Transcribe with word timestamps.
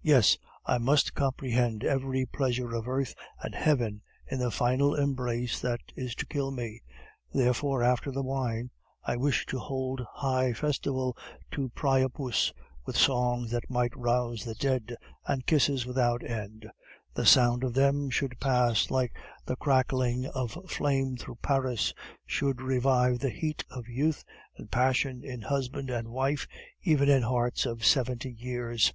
Yes, 0.00 0.38
I 0.64 0.78
must 0.78 1.12
comprehend 1.12 1.84
every 1.84 2.24
pleasure 2.24 2.74
of 2.74 2.88
earth 2.88 3.14
and 3.42 3.54
heaven 3.54 4.00
in 4.26 4.38
the 4.38 4.50
final 4.50 4.94
embrace 4.94 5.60
that 5.60 5.80
is 5.94 6.14
to 6.14 6.24
kill 6.26 6.50
me. 6.50 6.80
Therefore, 7.34 7.82
after 7.82 8.10
the 8.10 8.22
wine, 8.22 8.70
I 9.04 9.18
wish 9.18 9.44
to 9.44 9.58
hold 9.58 10.00
high 10.10 10.54
festival 10.54 11.18
to 11.50 11.68
Priapus, 11.68 12.54
with 12.86 12.96
songs 12.96 13.50
that 13.50 13.68
might 13.68 13.94
rouse 13.94 14.42
the 14.42 14.54
dead, 14.54 14.96
and 15.26 15.44
kisses 15.44 15.84
without 15.84 16.24
end; 16.24 16.66
the 17.12 17.26
sound 17.26 17.62
of 17.62 17.74
them 17.74 18.08
should 18.08 18.40
pass 18.40 18.90
like 18.90 19.14
the 19.44 19.56
crackling 19.56 20.24
of 20.28 20.52
flame 20.66 21.18
through 21.18 21.36
Paris, 21.42 21.92
should 22.24 22.62
revive 22.62 23.18
the 23.18 23.28
heat 23.28 23.66
of 23.70 23.86
youth 23.86 24.24
and 24.56 24.70
passion 24.70 25.22
in 25.22 25.42
husband 25.42 25.90
and 25.90 26.08
wife, 26.08 26.48
even 26.84 27.10
in 27.10 27.20
hearts 27.20 27.66
of 27.66 27.84
seventy 27.84 28.32
years." 28.32 28.94